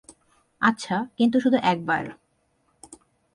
আচ্ছা, 0.61 0.95
কিন্তু 1.17 1.37
শুধু 1.39 1.57
একবার। 1.63 2.03